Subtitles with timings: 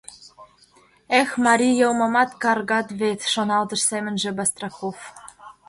[1.19, 4.97] «Эх, марий йылмымат каргат вет»,— шоналтыш семынже Бастраков.